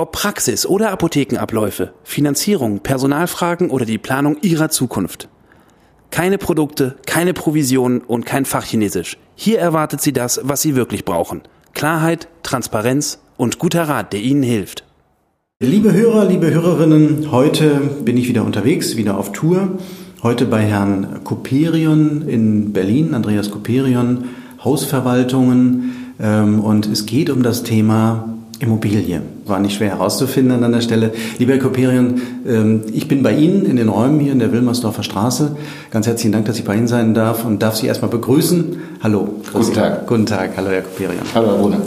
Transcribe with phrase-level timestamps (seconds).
[0.00, 5.28] Ob Praxis oder Apothekenabläufe, Finanzierung, Personalfragen oder die Planung Ihrer Zukunft.
[6.10, 9.18] Keine Produkte, keine Provisionen und kein Fachchinesisch.
[9.34, 11.42] Hier erwartet Sie das, was Sie wirklich brauchen.
[11.74, 14.84] Klarheit, Transparenz und guter Rat, der Ihnen hilft.
[15.62, 19.80] Liebe Hörer, liebe Hörerinnen, heute bin ich wieder unterwegs, wieder auf Tour.
[20.22, 24.30] Heute bei Herrn Koperion in Berlin, Andreas Koperion,
[24.64, 26.14] Hausverwaltungen.
[26.18, 29.22] Ähm, und es geht um das Thema Immobilie.
[29.46, 31.12] War nicht schwer herauszufinden an der Stelle.
[31.38, 35.02] Lieber Herr Koperion, ähm, ich bin bei Ihnen in den Räumen hier in der Wilmersdorfer
[35.02, 35.56] Straße.
[35.90, 38.76] Ganz herzlichen Dank, dass ich bei Ihnen sein darf und darf Sie erstmal begrüßen.
[39.02, 39.34] Hallo.
[39.52, 40.06] Guten Tag.
[40.06, 40.50] Guten Tag.
[40.56, 41.22] Hallo, Herr Koperion.
[41.34, 41.80] Hallo, Herr Brunner.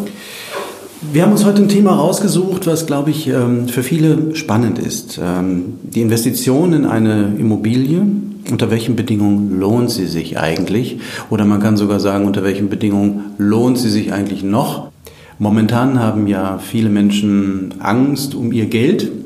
[1.12, 5.20] Wir haben uns heute ein Thema rausgesucht, was, glaube ich, ähm, für viele spannend ist.
[5.22, 8.02] Ähm, die Investition in eine Immobilie,
[8.50, 11.00] unter welchen Bedingungen lohnt sie sich eigentlich?
[11.30, 14.93] Oder man kann sogar sagen, unter welchen Bedingungen lohnt sie sich eigentlich noch?
[15.40, 19.23] Momentan haben ja viele Menschen Angst um ihr Geld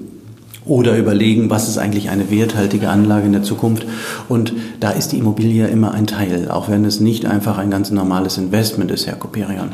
[0.68, 3.86] oder überlegen, was ist eigentlich eine werthaltige Anlage in der Zukunft.
[4.28, 7.92] Und da ist die Immobilie immer ein Teil, auch wenn es nicht einfach ein ganz
[7.92, 9.70] normales Investment ist, Herr Koperian.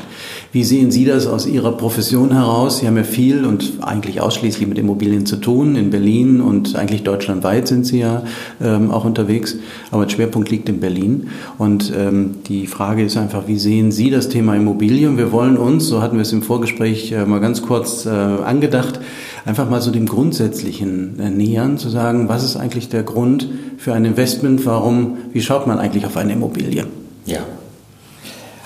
[0.52, 2.78] Wie sehen Sie das aus Ihrer Profession heraus?
[2.78, 5.76] Sie haben ja viel und eigentlich ausschließlich mit Immobilien zu tun.
[5.76, 8.22] In Berlin und eigentlich deutschlandweit sind Sie ja
[8.62, 9.56] ähm, auch unterwegs,
[9.90, 11.28] aber der Schwerpunkt liegt in Berlin.
[11.58, 15.18] Und ähm, die Frage ist einfach, wie sehen Sie das Thema Immobilien?
[15.18, 19.00] Wir wollen uns, so hatten wir es im Vorgespräch äh, mal ganz kurz äh, angedacht,
[19.44, 23.92] einfach mal so dem Grundsätzlichen äh, nähern, zu sagen, was ist eigentlich der Grund für
[23.94, 26.86] ein Investment, warum, wie schaut man eigentlich auf eine Immobilie?
[27.26, 27.40] Ja.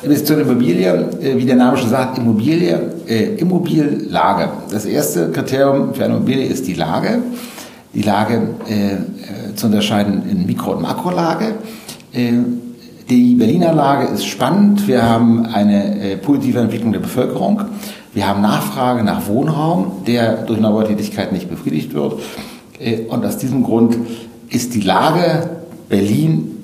[0.03, 4.50] Investition in Immobilie, äh, wie der Name schon sagt, Immobilie, äh, Immobilienlage.
[4.71, 7.19] Das erste Kriterium für eine Immobilie ist die Lage.
[7.94, 11.55] Die Lage äh, äh zu unterscheiden in Mikro- und Makrolage.
[12.12, 12.33] Äh,
[13.11, 14.87] die Berliner Lage ist spannend.
[14.87, 17.62] Wir haben eine äh, positive Entwicklung der Bevölkerung.
[18.15, 22.21] Wir haben Nachfrage nach Wohnraum, der durch Neubautätigkeit nicht befriedigt wird.
[22.79, 23.97] Äh, und aus diesem Grund
[24.51, 25.51] ist die Lage
[25.89, 26.57] Berlin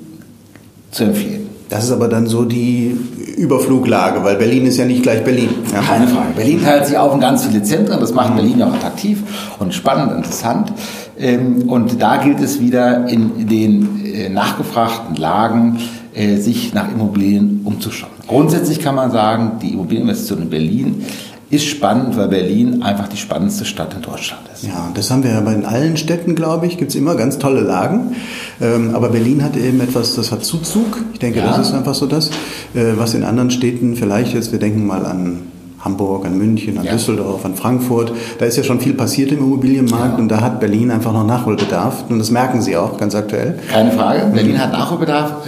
[0.91, 1.49] zu empfehlen.
[1.69, 2.95] Das ist aber dann so die
[3.37, 5.49] Überfluglage, weil Berlin ist ja nicht gleich Berlin.
[5.73, 5.81] Ja.
[5.81, 6.29] Keine Frage.
[6.35, 7.99] Berlin teilt sich auf in ganz viele Zentren.
[7.99, 9.23] Das macht Berlin auch attraktiv
[9.59, 10.71] und spannend, interessant.
[11.17, 15.79] Ähm, und da gilt es wieder in den äh, nachgefragten Lagen
[16.13, 18.13] äh, sich nach Immobilien umzuschauen.
[18.27, 21.05] Grundsätzlich kann man sagen, die Immobilieninvestition in Berlin
[21.49, 24.63] ist spannend, weil Berlin einfach die spannendste Stadt in Deutschland ist.
[24.63, 27.61] Ja, das haben wir ja bei allen Städten, glaube ich, gibt es immer ganz tolle
[27.61, 28.15] Lagen.
[28.61, 30.97] Ähm, aber Berlin hat eben etwas, das hat Zuzug.
[31.13, 31.47] Ich denke, ja.
[31.47, 32.29] das ist einfach so das,
[32.73, 35.43] äh, was in anderen Städten vielleicht jetzt, wir denken mal an
[35.79, 36.93] Hamburg, an München, an ja.
[36.93, 38.11] Düsseldorf, an Frankfurt.
[38.39, 40.17] Da ist ja schon viel passiert im Immobilienmarkt ja.
[40.17, 42.05] und da hat Berlin einfach noch Nachholbedarf.
[42.09, 43.59] Und das merken Sie auch ganz aktuell.
[43.71, 44.31] Keine Frage.
[44.33, 45.47] Berlin hat Nachholbedarf.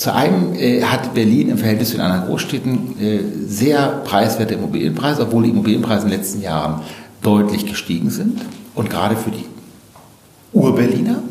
[0.00, 5.20] Zu einem äh, hat Berlin im Verhältnis zu den anderen Großstädten äh, sehr preiswerte Immobilienpreise,
[5.20, 6.80] obwohl die Immobilienpreise in den letzten Jahren
[7.20, 8.40] deutlich gestiegen sind.
[8.74, 9.44] Und gerade für die
[10.54, 11.22] Ur-Berliner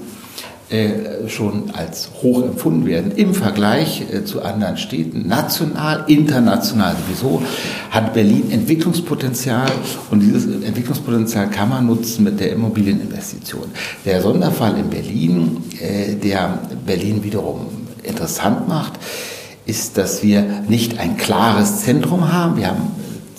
[0.70, 7.42] äh, schon als hoch empfunden werden im Vergleich äh, zu anderen Städten, national, international sowieso,
[7.90, 9.72] hat Berlin Entwicklungspotenzial
[10.12, 13.64] und dieses Entwicklungspotenzial kann man nutzen mit der Immobilieninvestition.
[14.06, 18.94] Der Sonderfall in Berlin, äh, der Berlin wiederum interessant macht,
[19.66, 22.58] ist, dass wir nicht ein klares Zentrum haben.
[22.58, 22.92] Wir haben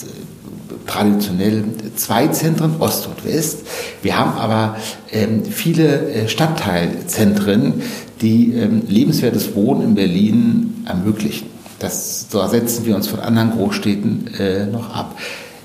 [0.03, 1.65] äh, traditionell
[1.97, 3.66] zwei Zentren, Ost und West.
[4.03, 4.76] Wir haben aber
[5.10, 7.82] ähm, viele äh, Stadtteilzentren,
[8.21, 11.48] die ähm, lebenswertes Wohnen in Berlin ermöglichen.
[11.81, 15.19] Das, so setzen wir uns von anderen Großstädten äh, noch ab.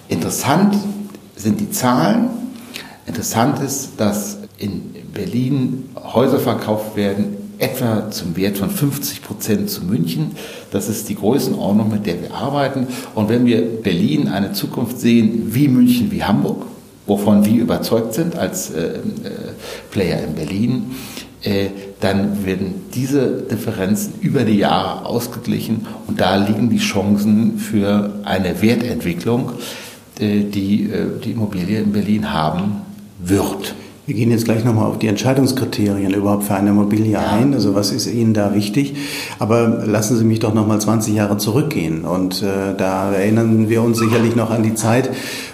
[0.08, 0.76] Interessant
[1.36, 2.30] sind die Zahlen.
[3.06, 9.84] Interessant ist, dass in Berlin Häuser verkauft werden etwa zum Wert von 50 Prozent zu
[9.84, 10.32] München.
[10.72, 12.88] Das ist die Größenordnung, mit der wir arbeiten.
[13.14, 16.66] Und wenn wir Berlin eine Zukunft sehen wie München, wie Hamburg,
[17.06, 19.00] wovon wir überzeugt sind als äh, äh,
[19.92, 20.92] Player in Berlin,
[21.44, 21.68] äh,
[22.00, 28.62] dann werden diese Differenzen über die Jahre ausgeglichen und da liegen die Chancen für eine
[28.62, 29.52] Wertentwicklung,
[30.20, 32.82] äh, die äh, die Immobilie in Berlin haben
[33.20, 33.76] wird.
[34.08, 37.56] Wir gehen jetzt gleich nochmal auf die Entscheidungskriterien überhaupt für eine Immobilie ein.
[37.56, 38.96] Also was ist Ihnen da wichtig?
[39.40, 42.06] Aber lassen Sie mich doch nochmal 20 Jahre zurückgehen.
[42.06, 45.10] Und äh, da erinnern wir uns sicherlich noch an die Zeit,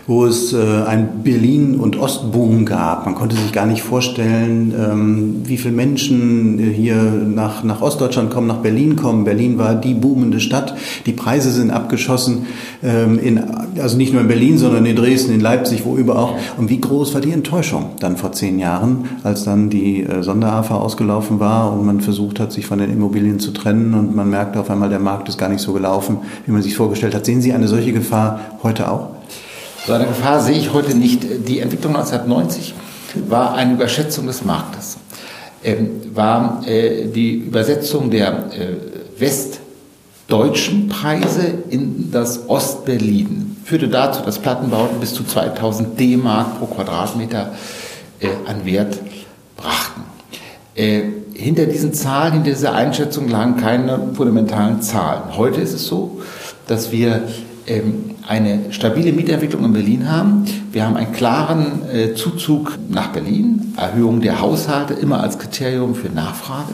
[0.07, 3.05] wo es äh, ein Berlin- und Ostboom gab.
[3.05, 8.47] Man konnte sich gar nicht vorstellen, ähm, wie viele Menschen hier nach, nach Ostdeutschland kommen,
[8.47, 9.23] nach Berlin kommen.
[9.23, 10.75] Berlin war die boomende Stadt.
[11.05, 12.47] Die Preise sind abgeschossen,
[12.83, 13.41] ähm, in,
[13.79, 16.35] also nicht nur in Berlin, sondern in Dresden, in Leipzig, wo überall.
[16.57, 20.75] Und wie groß war die Enttäuschung dann vor zehn Jahren, als dann die äh, Sonderafa
[20.75, 24.59] ausgelaufen war und man versucht hat, sich von den Immobilien zu trennen und man merkte
[24.59, 27.25] auf einmal, der Markt ist gar nicht so gelaufen, wie man sich vorgestellt hat.
[27.25, 29.20] Sehen Sie eine solche Gefahr heute auch?
[29.85, 31.23] So eine Gefahr sehe ich heute nicht.
[31.47, 32.75] Die Entwicklung 1990
[33.27, 34.97] war eine Überschätzung des Marktes.
[35.63, 43.57] Ähm, war äh, die Übersetzung der äh, westdeutschen Preise in das Ostberlin.
[43.63, 47.53] Führte dazu, dass Plattenbauten bis zu 2000 D-Mark pro Quadratmeter
[48.19, 48.99] äh, an Wert
[49.57, 50.03] brachten.
[50.75, 51.01] Äh,
[51.33, 55.37] hinter diesen Zahlen, hinter dieser Einschätzung lagen keine fundamentalen Zahlen.
[55.37, 56.21] Heute ist es so,
[56.67, 57.23] dass wir
[57.65, 60.45] ähm, eine stabile Mietentwicklung in Berlin haben.
[60.71, 66.09] Wir haben einen klaren äh, Zuzug nach Berlin, Erhöhung der Haushalte immer als Kriterium für
[66.09, 66.73] Nachfrage,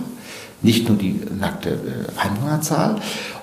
[0.62, 2.96] nicht nur die nackte äh, Einwohnerzahl.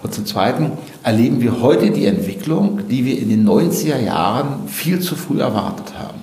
[0.03, 0.73] Und zum Zweiten
[1.03, 5.95] erleben wir heute die Entwicklung, die wir in den 90er Jahren viel zu früh erwartet
[5.99, 6.19] haben.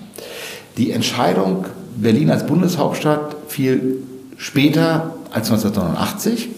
[0.78, 1.66] Die Entscheidung,
[1.98, 4.04] Berlin als Bundeshauptstadt fiel
[4.38, 6.50] später als 1989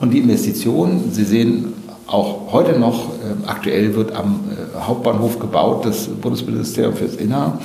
[0.00, 1.74] und die Investitionen, Sie sehen
[2.06, 7.58] auch heute noch, äh, aktuell wird am äh, Hauptbahnhof gebaut, das Bundesministerium fürs Innere.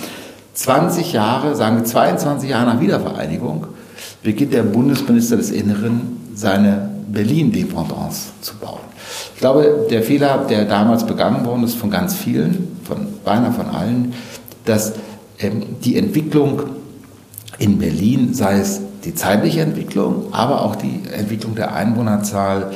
[0.53, 3.67] 20 Jahre, sagen wir 22 Jahre nach Wiedervereinigung,
[4.23, 8.79] beginnt der Bundesminister des Inneren seine Berlin-Dependance zu bauen.
[9.33, 13.67] Ich glaube, der Fehler, der damals begangen worden ist von ganz vielen, von beinahe von
[13.67, 14.13] allen,
[14.65, 14.93] dass
[15.39, 16.63] ähm, die Entwicklung
[17.59, 22.71] in Berlin, sei es die zeitliche Entwicklung, aber auch die Entwicklung der Einwohnerzahl,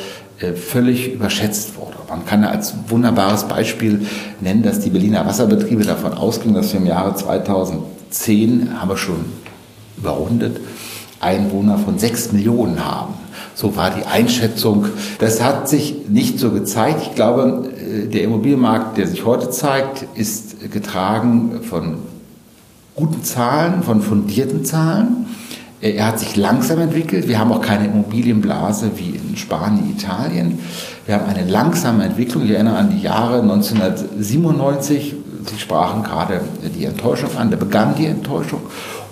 [0.55, 1.97] völlig überschätzt wurde.
[2.09, 4.05] Man kann als wunderbares Beispiel
[4.39, 9.25] nennen, dass die Berliner Wasserbetriebe davon ausgingen, dass wir im Jahre 2010, haben wir schon
[9.97, 10.59] überrundet,
[11.19, 13.13] Einwohner von sechs Millionen haben.
[13.53, 14.87] So war die Einschätzung.
[15.19, 17.01] Das hat sich nicht so gezeigt.
[17.03, 21.97] Ich glaube, äh, der Immobilienmarkt, der sich heute zeigt, ist getragen von
[22.95, 25.27] guten Zahlen, von fundierten Zahlen.
[25.81, 27.27] Er hat sich langsam entwickelt.
[27.27, 30.59] Wir haben auch keine Immobilienblase wie in Spanien, Italien.
[31.07, 32.45] Wir haben eine langsame Entwicklung.
[32.45, 35.15] Ich erinnere an die Jahre 1997.
[35.43, 36.41] Sie sprachen gerade
[36.77, 37.49] die Enttäuschung an.
[37.49, 38.61] Da begann die Enttäuschung.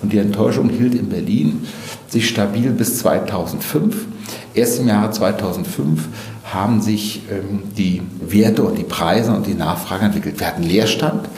[0.00, 1.66] Und die Enttäuschung hielt in Berlin
[2.06, 4.06] sich stabil bis 2005.
[4.54, 6.06] Erst im Jahre 2005
[6.44, 10.38] haben sich ähm, die Werte und die Preise und die Nachfrage entwickelt.
[10.38, 11.28] Wir hatten Leerstand.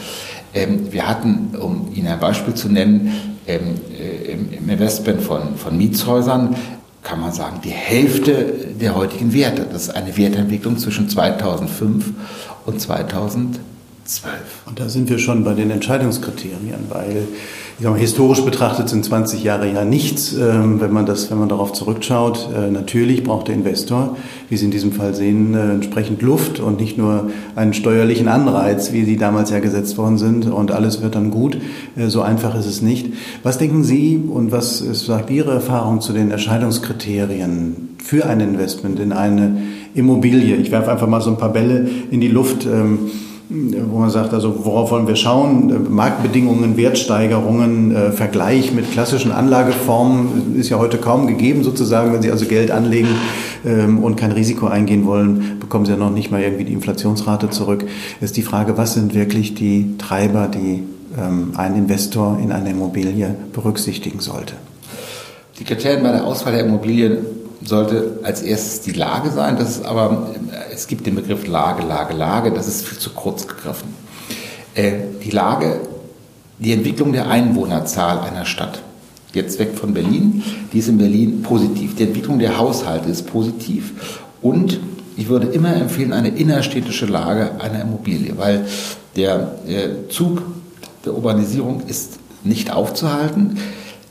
[0.53, 5.77] Ähm, wir hatten, um Ihnen ein Beispiel zu nennen, ähm, äh, im Investment von, von
[5.77, 6.57] Mietshäusern
[7.03, 9.67] kann man sagen, die Hälfte der heutigen Werte.
[9.71, 12.11] Das ist eine Wertentwicklung zwischen 2005
[12.65, 13.61] und 2012.
[14.67, 17.27] Und da sind wir schon bei den Entscheidungskriterien, weil
[17.79, 21.39] ich sag mal, historisch betrachtet sind 20 Jahre ja nichts, ähm, wenn man das, wenn
[21.39, 22.49] man darauf zurückschaut.
[22.55, 24.17] Äh, natürlich braucht der Investor,
[24.49, 28.93] wie Sie in diesem Fall sehen, äh, entsprechend Luft und nicht nur einen steuerlichen Anreiz,
[28.93, 31.57] wie sie damals ja gesetzt worden sind und alles wird dann gut.
[31.97, 33.13] Äh, so einfach ist es nicht.
[33.43, 39.13] Was denken Sie und was sagt Ihre Erfahrung zu den Erscheinungskriterien für ein Investment in
[39.13, 39.63] eine
[39.95, 40.57] Immobilie?
[40.57, 42.67] Ich werfe einfach mal so ein paar Bälle in die Luft.
[43.55, 45.87] Wo man sagt, also worauf wollen wir schauen?
[45.91, 52.15] Marktbedingungen, Wertsteigerungen, äh, Vergleich mit klassischen Anlageformen ist ja heute kaum gegeben sozusagen.
[52.15, 53.09] Wenn Sie also Geld anlegen
[53.67, 57.51] ähm, und kein Risiko eingehen wollen, bekommen Sie ja noch nicht mal irgendwie die Inflationsrate
[57.51, 57.85] zurück.
[58.23, 60.85] Ist die Frage, was sind wirklich die Treiber, die
[61.19, 64.55] ähm, ein Investor in einer Immobilie berücksichtigen sollte?
[65.59, 67.19] Die Kriterien bei der Auswahl der Immobilien
[67.65, 69.57] sollte als erstes die Lage sein.
[69.57, 70.35] Das ist aber,
[70.73, 73.95] es gibt den Begriff Lage, Lage, Lage, das ist viel zu kurz gegriffen.
[74.75, 74.93] Äh,
[75.23, 75.81] die Lage,
[76.59, 78.83] die Entwicklung der Einwohnerzahl einer Stadt,
[79.33, 80.43] jetzt weg von Berlin,
[80.73, 81.97] die ist in Berlin positiv.
[81.97, 84.81] Die Entwicklung der Haushalte ist positiv und
[85.17, 88.67] ich würde immer empfehlen, eine innerstädtische Lage einer Immobilie, weil
[89.15, 89.53] der
[90.09, 90.43] Zug
[91.05, 93.59] der Urbanisierung ist nicht aufzuhalten.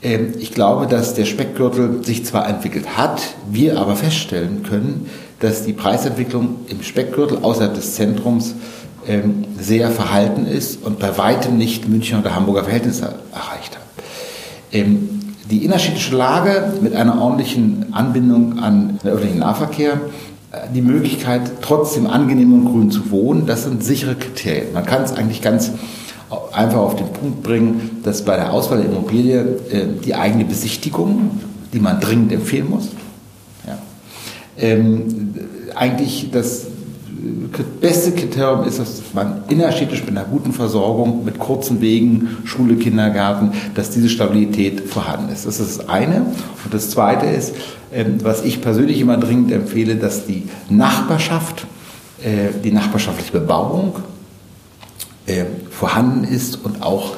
[0.02, 5.08] Ähm, ich glaube, dass der Speckgürtel sich zwar entwickelt hat, wir aber feststellen können,
[5.40, 8.54] dass die Preisentwicklung im Speckgürtel außerhalb des Zentrums
[9.06, 13.82] ähm, sehr verhalten ist und bei weitem nicht München oder Hamburger Verhältnisse erreicht hat.
[14.72, 15.08] Ähm,
[15.50, 20.00] die innerstädtische Lage mit einer ordentlichen Anbindung an den öffentlichen Nahverkehr,
[20.52, 24.72] äh, die Möglichkeit, trotzdem angenehm und grün zu wohnen, das sind sichere Kriterien.
[24.72, 25.72] Man kann es eigentlich ganz
[26.52, 31.40] einfach auf den Punkt bringen, dass bei der Auswahl der Immobilie äh, die eigene Besichtigung,
[31.72, 32.88] die man dringend empfehlen muss,
[33.66, 33.78] ja,
[34.58, 35.34] ähm,
[35.74, 36.66] eigentlich das
[37.80, 43.52] beste Kriterium ist, dass man innerstädtisch mit einer guten Versorgung, mit kurzen Wegen, Schule, Kindergarten,
[43.74, 45.46] dass diese Stabilität vorhanden ist.
[45.46, 46.26] Das ist das eine.
[46.64, 47.54] Und das zweite ist,
[47.92, 51.66] ähm, was ich persönlich immer dringend empfehle, dass die Nachbarschaft,
[52.22, 53.94] äh, die nachbarschaftliche Bebauung
[55.26, 57.14] äh, vorhanden ist und auch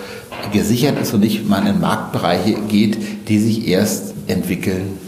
[0.52, 4.98] gesichert ist und nicht man in Marktbereiche geht, die sich erst entwickeln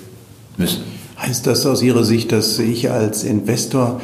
[0.56, 0.82] müssen.
[1.18, 4.00] Heißt das aus Ihrer Sicht, dass ich als Investor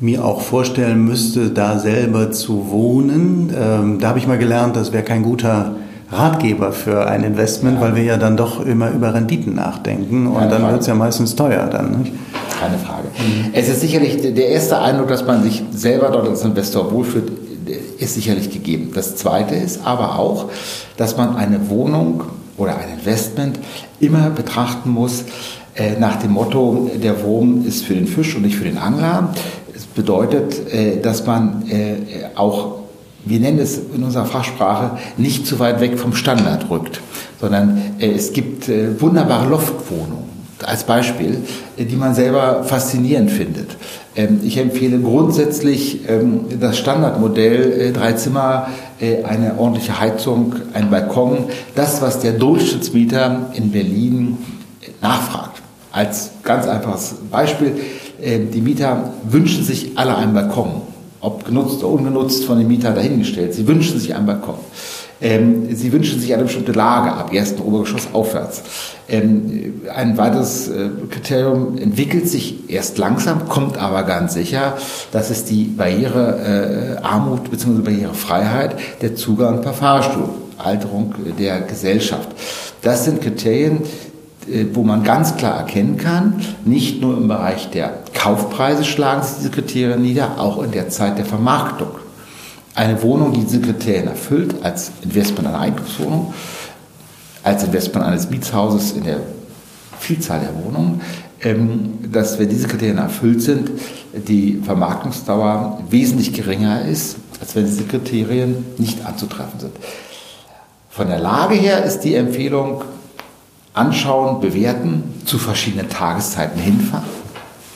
[0.00, 3.54] mir auch vorstellen müsste, da selber zu wohnen?
[3.58, 5.76] Ähm, da habe ich mal gelernt, das wäre kein guter
[6.10, 7.80] Ratgeber für ein Investment, ja.
[7.80, 10.94] weil wir ja dann doch immer über Renditen nachdenken und Keine dann wird es ja
[10.94, 12.02] meistens teuer dann.
[12.02, 12.12] Nicht?
[12.60, 13.08] Keine Frage.
[13.18, 13.50] Mhm.
[13.52, 17.32] Es ist sicherlich der erste Eindruck, dass man sich selber dort als Investor wohlfühlt,
[17.98, 18.92] ist sicherlich gegeben.
[18.94, 20.50] Das zweite ist aber auch,
[20.96, 22.24] dass man eine Wohnung
[22.56, 23.58] oder ein Investment
[24.00, 25.24] immer betrachten muss
[25.76, 29.34] äh, nach dem Motto, der Wurm ist für den Fisch und nicht für den Angler.
[29.74, 31.96] Es bedeutet, äh, dass man äh,
[32.34, 32.76] auch
[33.28, 37.00] wir nennen es in unserer Fachsprache, nicht zu weit weg vom Standard rückt,
[37.40, 38.70] sondern es gibt
[39.00, 40.30] wunderbare Loftwohnungen
[40.64, 41.42] als Beispiel,
[41.76, 43.76] die man selber faszinierend findet.
[44.16, 48.68] Ähm, ich empfehle grundsätzlich ähm, das Standardmodell, drei Zimmer,
[48.98, 54.38] eine ordentliche Heizung, ein Balkon, das, was der Durchschnittsmieter in Berlin
[55.02, 55.60] nachfragt.
[55.92, 57.72] Als ganz einfaches Beispiel,
[58.20, 60.82] äh, die Mieter wünschen sich alle einen Balkon,
[61.20, 63.54] ob genutzt oder ungenutzt von den Mietern dahingestellt.
[63.54, 64.56] Sie wünschen sich einen Balkon.
[65.20, 68.62] Ähm, sie wünschen sich eine bestimmte Lage ab ersten Obergeschoss aufwärts.
[69.08, 74.76] Ähm, ein weiteres äh, Kriterium entwickelt sich erst langsam, kommt aber ganz sicher.
[75.12, 77.82] Das ist die Barrierearmut äh, bzw.
[77.82, 82.28] Barrierefreiheit, der Zugang per Fahrstuhl, Alterung der Gesellschaft.
[82.82, 83.82] Das sind Kriterien,
[84.50, 89.38] äh, wo man ganz klar erkennen kann, nicht nur im Bereich der Kaufpreise schlagen sich
[89.38, 91.88] diese Kriterien nieder, auch in der Zeit der Vermarktung.
[92.76, 96.34] Eine Wohnung, die diese Kriterien erfüllt, als Investment einer Eigentumswohnung,
[97.42, 99.20] als Investment eines Mietshauses in der
[99.98, 101.00] Vielzahl der Wohnungen,
[101.40, 103.70] ähm, dass wenn diese Kriterien erfüllt sind,
[104.12, 109.72] die Vermarktungsdauer wesentlich geringer ist, als wenn diese Kriterien nicht anzutreffen sind.
[110.90, 112.84] Von der Lage her ist die Empfehlung,
[113.72, 117.08] anschauen, bewerten, zu verschiedenen Tageszeiten hinfahren,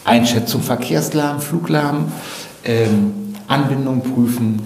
[0.05, 2.13] Einschätzung Verkehrslärm, Fluglärm,
[2.65, 3.20] ähm,
[3.51, 4.61] Anbindung prüfen.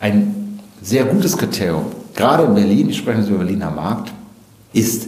[0.00, 4.12] Ein sehr gutes Kriterium, gerade in Berlin, ich spreche jetzt über Berliner Markt,
[4.72, 5.06] ist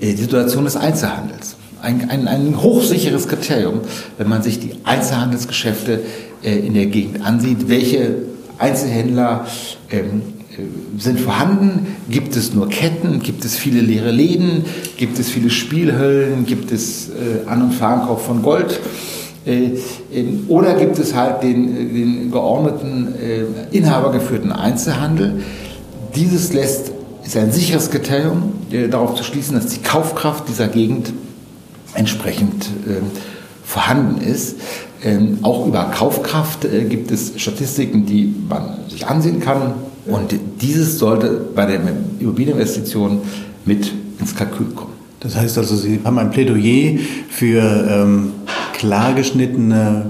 [0.00, 1.56] äh, die Situation des Einzelhandels.
[1.82, 3.80] Ein, ein, ein hochsicheres Kriterium,
[4.16, 6.00] wenn man sich die Einzelhandelsgeschäfte
[6.42, 8.16] äh, in der Gegend ansieht, welche
[8.58, 9.46] Einzelhändler
[9.90, 11.96] ähm, äh, sind vorhanden?
[12.10, 13.20] Gibt es nur Ketten?
[13.22, 14.64] Gibt es viele leere Läden?
[14.96, 16.46] Gibt es viele Spielhöllen?
[16.46, 18.80] Gibt es äh, An- und Verkauf von Gold?
[19.48, 19.78] Äh,
[20.12, 25.42] ähm, oder gibt es halt den, äh, den geordneten, äh, inhabergeführten Einzelhandel?
[26.14, 26.92] Dieses lässt,
[27.24, 28.54] ist ein sicheres Kriterium,
[28.90, 31.12] darauf zu schließen, dass die Kaufkraft dieser Gegend
[31.94, 33.10] entsprechend ähm,
[33.64, 34.56] vorhanden ist.
[35.04, 39.74] Ähm, auch über Kaufkraft gibt es Statistiken, die man sich ansehen kann.
[40.06, 41.80] Und dieses sollte bei der
[42.18, 43.20] Immobilieninvestition
[43.66, 44.92] mit ins Kalkül kommen.
[45.20, 48.32] Das heißt also, Sie haben ein Plädoyer für ähm,
[48.78, 50.06] klar geschnittene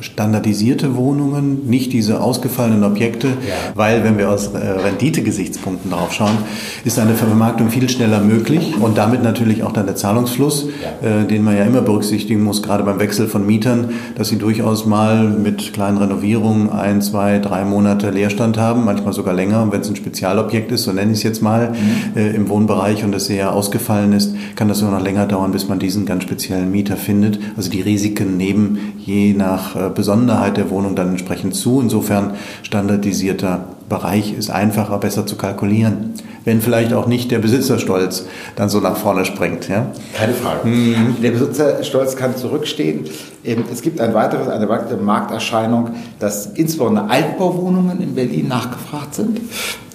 [0.00, 3.54] standardisierte Wohnungen, nicht diese ausgefallenen Objekte, ja.
[3.74, 6.38] weil wenn wir aus äh, Rendite-Gesichtspunkten drauf schauen,
[6.84, 10.68] ist eine Vermarktung viel schneller möglich und damit natürlich auch dann der Zahlungsfluss,
[11.02, 11.22] ja.
[11.22, 14.86] äh, den man ja immer berücksichtigen muss, gerade beim Wechsel von Mietern, dass sie durchaus
[14.86, 19.62] mal mit kleinen Renovierungen ein, zwei, drei Monate Leerstand haben, manchmal sogar länger.
[19.62, 22.18] Und wenn es ein Spezialobjekt ist, so nenne ich es jetzt mal, mhm.
[22.18, 25.68] äh, im Wohnbereich und es sehr ausgefallen ist, kann das sogar noch länger dauern, bis
[25.68, 27.38] man diesen ganz speziellen Mieter findet.
[27.56, 31.80] Also die Risiken nehmen je nach äh, Besonderheit der Wohnung dann entsprechend zu.
[31.80, 36.14] Insofern standardisierter Bereich ist einfacher, besser zu kalkulieren.
[36.44, 38.24] Wenn vielleicht auch nicht der Besitzerstolz
[38.56, 39.68] dann so nach vorne springt.
[39.68, 39.86] Ja?
[40.16, 40.66] Keine Frage.
[40.66, 41.16] Mhm.
[41.22, 43.04] Der Besitzerstolz kann zurückstehen.
[43.44, 49.38] Ähm, es gibt ein weiteres, eine weitere Markterscheinung, dass insbesondere Altbauwohnungen in Berlin nachgefragt sind.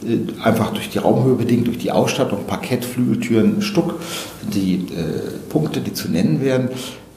[0.06, 4.00] Äh, einfach durch die Raumhöhe bedingt, durch die Ausstattung, Parkett, Flügeltüren, Stuck,
[4.54, 6.70] die äh, Punkte, die zu nennen wären.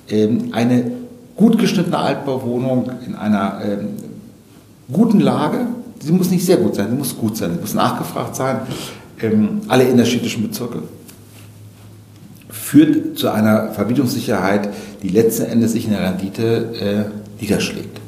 [0.08, 0.90] Ähm, eine
[1.38, 3.88] gut geschnittene Altbauwohnung in einer ähm,
[4.92, 5.66] guten Lage.
[6.00, 8.60] Sie muss nicht sehr gut sein, sie muss gut sein, sie muss nachgefragt sein.
[9.22, 10.82] Ähm, alle innerstädtischen Bezirke
[12.50, 14.68] führt zu einer Vermietungssicherheit,
[15.02, 18.00] die letzten Endes sich in der Rendite äh, niederschlägt.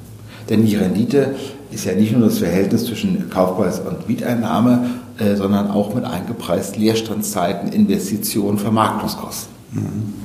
[0.48, 1.36] Denn die Rendite
[1.70, 6.76] ist ja nicht nur das Verhältnis zwischen Kaufpreis und Mieteinnahme, äh, sondern auch mit eingepreist
[6.76, 9.54] Leerstandszeiten, Investitionen, Vermarktungskosten.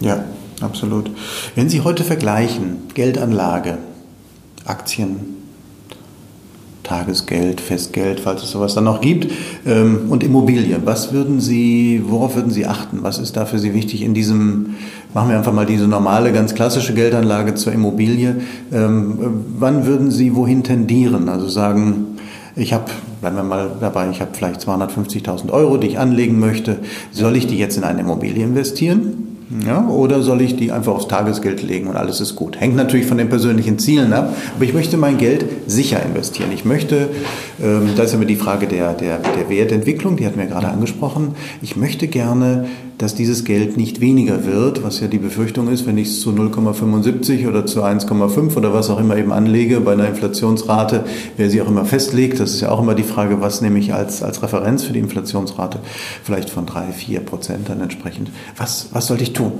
[0.01, 0.23] Ja.
[0.61, 1.11] Absolut.
[1.55, 3.77] Wenn Sie heute vergleichen, Geldanlage,
[4.65, 5.35] Aktien,
[6.85, 9.31] Tagesgeld, Festgeld, falls es sowas dann noch gibt,
[9.65, 10.81] ähm, und Immobilien.
[10.85, 12.99] Was würden Sie, worauf würden Sie achten?
[13.01, 14.75] Was ist da für Sie wichtig in diesem,
[15.13, 18.35] machen wir einfach mal diese normale, ganz klassische Geldanlage zur Immobilie.
[18.71, 19.17] Ähm,
[19.57, 21.27] wann würden Sie wohin tendieren?
[21.27, 22.17] Also sagen,
[22.55, 22.85] ich habe,
[23.19, 26.77] bleiben wir mal dabei, ich habe vielleicht 250.000 Euro, die ich anlegen möchte.
[27.11, 29.34] Soll ich die jetzt in eine Immobilie investieren?
[29.65, 32.59] Ja, oder soll ich die einfach aufs Tagesgeld legen und alles ist gut?
[32.59, 36.49] Hängt natürlich von den persönlichen Zielen ab, aber ich möchte mein Geld sicher investieren.
[36.51, 37.09] Ich möchte,
[37.61, 41.35] ähm, da ist immer die Frage der, der, der Wertentwicklung, die hatten wir gerade angesprochen.
[41.61, 42.65] Ich möchte gerne
[42.97, 46.31] dass dieses Geld nicht weniger wird, was ja die Befürchtung ist, wenn ich es zu
[46.31, 51.03] 0,75 oder zu 1,5 oder was auch immer eben anlege bei einer Inflationsrate,
[51.35, 53.93] wer sie auch immer festlegt, das ist ja auch immer die Frage, was nehme ich
[53.93, 55.79] als, als Referenz für die Inflationsrate,
[56.23, 58.31] vielleicht von 3, 4 Prozent dann entsprechend.
[58.57, 59.51] Was, was sollte ich tun?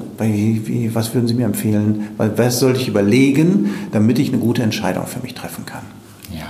[0.94, 2.10] Was würden Sie mir empfehlen?
[2.18, 5.84] Was sollte ich überlegen, damit ich eine gute Entscheidung für mich treffen kann?
[6.32, 6.48] Ja,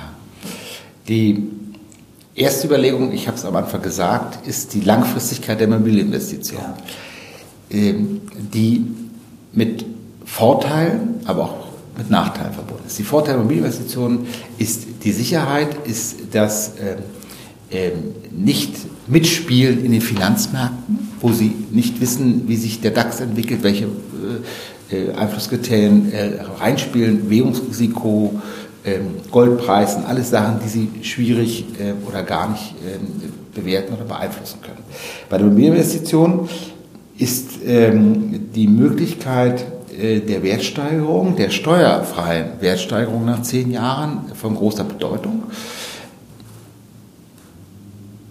[1.07, 1.49] die
[2.35, 6.77] Erste Überlegung, ich habe es am Anfang gesagt, ist die Langfristigkeit der Immobilieninvestition, ja.
[7.71, 8.21] Ähm,
[8.53, 8.85] die
[9.53, 9.85] mit
[10.25, 12.99] Vorteilen, aber auch mit Nachteilen verbunden ist.
[12.99, 14.27] Die Vorteile der Immobilieninvestitionen
[14.57, 16.97] ist die Sicherheit, ist das ähm,
[17.71, 17.93] ähm,
[18.31, 18.75] nicht
[19.07, 23.85] mitspielen in den Finanzmärkten, wo sie nicht wissen, wie sich der DAX entwickelt, welche
[24.91, 28.41] äh, äh Einflusskriterien äh, reinspielen, Währungsrisiko,
[29.31, 34.83] Goldpreisen, alles Sachen, die Sie schwierig äh, oder gar nicht ähm, bewerten oder beeinflussen können.
[35.29, 36.47] Bei der Immobilieninvestition
[37.17, 39.65] ist ähm, die Möglichkeit
[39.97, 45.43] äh, der Wertsteigerung, der steuerfreien Wertsteigerung nach zehn Jahren von großer Bedeutung.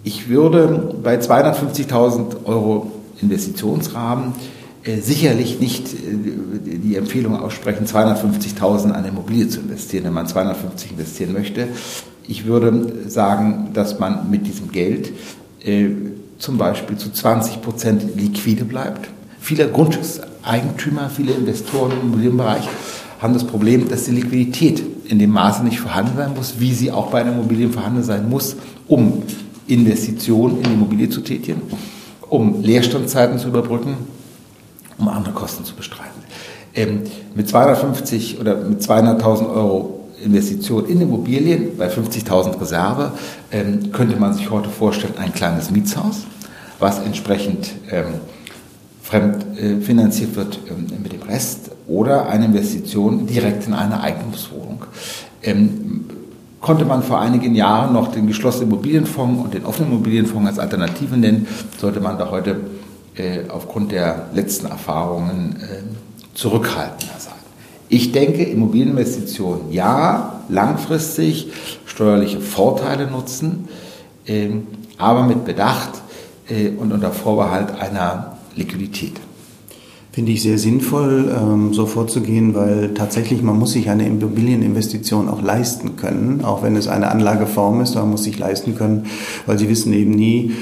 [0.03, 4.33] Ich würde bei 250.000 Euro Investitionsrahmen
[5.01, 11.33] sicherlich nicht äh, die Empfehlung aussprechen, 250.000 an Immobilie zu investieren, wenn man 250 investieren
[11.33, 11.67] möchte.
[12.27, 15.11] Ich würde sagen, dass man mit diesem Geld
[15.63, 15.89] äh,
[16.37, 19.09] zum Beispiel zu 20 Prozent liquide bleibt.
[19.39, 22.67] Viele Grundstückseigentümer, viele Investoren im Immobilienbereich
[23.19, 26.91] haben das Problem, dass die Liquidität in dem Maße nicht vorhanden sein muss, wie sie
[26.91, 28.55] auch bei einer Immobilie vorhanden sein muss,
[28.87, 29.23] um
[29.67, 31.61] Investitionen in die Immobilie zu tätigen,
[32.29, 33.97] um Leerstandszeiten zu überbrücken
[34.97, 36.21] um andere Kosten zu bestreiten.
[36.73, 37.03] Ähm,
[37.35, 43.11] mit 250 oder mit 200.000 Euro Investition in Immobilien bei 50.000 Reserve
[43.51, 46.25] ähm, könnte man sich heute vorstellen, ein kleines Mietshaus,
[46.79, 48.05] was entsprechend ähm,
[49.03, 54.85] fremdfinanziert äh, wird ähm, mit dem Rest oder eine Investition direkt in eine Eigentumswohnung.
[55.43, 56.05] Ähm,
[56.59, 61.15] konnte man vor einigen Jahren noch den geschlossenen Immobilienfonds und den offenen Immobilienfonds als Alternative
[61.15, 61.47] nennen,
[61.79, 62.55] sollte man da heute
[63.49, 65.83] aufgrund der letzten Erfahrungen äh,
[66.33, 67.33] zurückhaltender sein.
[67.87, 71.51] Ich denke, Immobilieninvestitionen ja, langfristig
[71.85, 73.67] steuerliche Vorteile nutzen,
[74.27, 76.01] ähm, aber mit Bedacht
[76.49, 79.13] äh, und unter Vorbehalt einer Liquidität.
[80.11, 85.41] Finde ich sehr sinnvoll, ähm, so vorzugehen, weil tatsächlich man muss sich eine Immobilieninvestition auch
[85.41, 89.07] leisten können, auch wenn es eine Anlageform ist, man muss sich leisten können,
[89.45, 90.53] weil Sie wissen eben nie,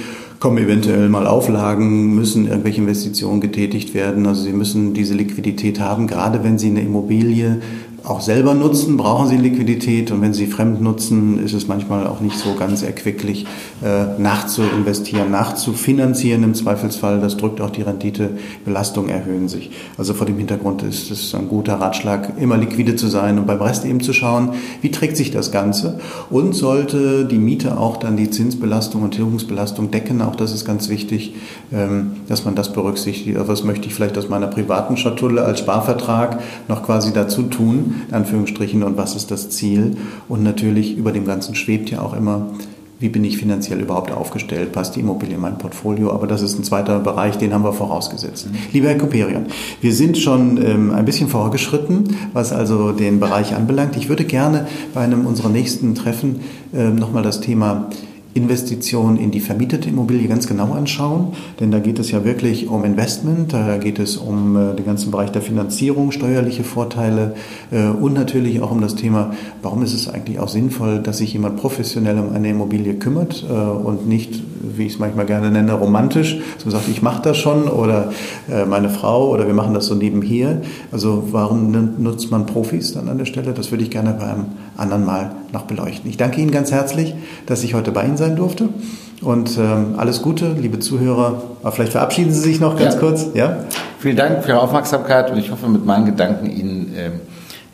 [0.44, 4.28] kommen eventuell mal Auflagen, müssen irgendwelche Investitionen getätigt werden.
[4.28, 7.62] Also Sie müssen diese Liquidität haben, gerade wenn Sie eine Immobilie
[8.04, 12.20] auch selber nutzen, brauchen sie Liquidität und wenn sie fremd nutzen, ist es manchmal auch
[12.20, 13.46] nicht so ganz erquicklich,
[13.82, 17.22] äh, nachzuinvestieren, nachzufinanzieren im Zweifelsfall.
[17.22, 19.72] Das drückt auch die Renditebelastung, erhöhen sich.
[19.98, 23.62] Also vor dem Hintergrund ist es ein guter Ratschlag, immer liquide zu sein und beim
[23.62, 24.50] Rest eben zu schauen,
[24.82, 29.92] wie trägt sich das Ganze und sollte die Miete auch dann die Zinsbelastung und Tilgungsbelastung
[29.92, 30.22] decken.
[30.22, 31.36] Auch das ist ganz wichtig,
[31.72, 33.38] ähm, dass man das berücksichtigt.
[33.48, 37.93] Was möchte ich vielleicht aus meiner privaten Schatulle als Sparvertrag noch quasi dazu tun?
[38.08, 39.98] In Anführungsstrichen, und was ist das Ziel.
[40.28, 42.48] Und natürlich über dem Ganzen schwebt ja auch immer,
[43.04, 46.58] wie bin ich finanziell überhaupt aufgestellt, passt die Immobilie in mein Portfolio, aber das ist
[46.58, 48.48] ein zweiter Bereich, den haben wir vorausgesetzt.
[48.72, 49.48] Lieber Herr Koperion,
[49.82, 53.98] wir sind schon ähm, ein bisschen vorgeschritten, was also den Bereich anbelangt.
[53.98, 56.40] Ich würde gerne bei einem unserer nächsten Treffen
[56.74, 57.90] ähm, nochmal das Thema
[58.34, 62.84] Investition in die vermietete Immobilie ganz genau anschauen, denn da geht es ja wirklich um
[62.84, 67.36] Investment, da geht es um äh, den ganzen Bereich der Finanzierung, steuerliche Vorteile
[67.72, 71.34] äh, und natürlich auch um das Thema, warum ist es eigentlich auch sinnvoll, dass sich
[71.34, 75.74] jemand professionell um eine Immobilie kümmert äh, und nicht, wie ich es manchmal gerne nenne,
[75.74, 78.12] romantisch, so sagt, ich mache das schon oder
[78.68, 80.62] meine Frau oder wir machen das so nebenher.
[80.92, 83.54] Also warum nutzt man Profis dann an der Stelle?
[83.54, 84.46] Das würde ich gerne beim
[84.78, 86.10] anderen Mal noch beleuchten.
[86.10, 87.14] Ich danke Ihnen ganz herzlich,
[87.46, 88.70] dass ich heute bei Ihnen sein durfte.
[89.22, 91.42] Und ähm, alles Gute, liebe Zuhörer.
[91.62, 93.00] Aber vielleicht verabschieden Sie sich noch ganz ja.
[93.00, 93.28] kurz.
[93.34, 93.58] Ja?
[94.00, 97.12] Vielen Dank für Ihre Aufmerksamkeit und ich hoffe, mit meinen Gedanken Ihnen ähm,